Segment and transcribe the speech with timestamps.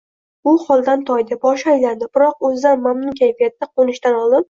[0.51, 4.39] U holdan toydi, boshi aylandi, biroq o‘zidan mamnun kayfiyatda qo‘nishdan oldin